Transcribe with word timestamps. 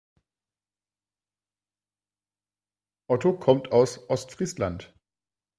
Otto 3.07 3.37
kommt 3.37 3.71
aus 3.71 4.09
Ostfriesland. 4.09 4.95